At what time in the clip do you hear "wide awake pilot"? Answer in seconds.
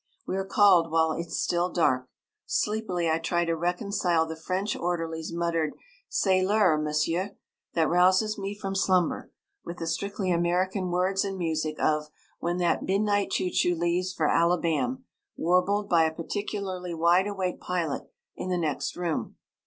16.95-18.09